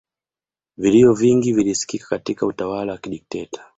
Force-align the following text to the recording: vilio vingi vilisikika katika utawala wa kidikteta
vilio 0.77 1.13
vingi 1.13 1.53
vilisikika 1.53 2.07
katika 2.07 2.45
utawala 2.45 2.91
wa 2.93 2.97
kidikteta 2.97 3.65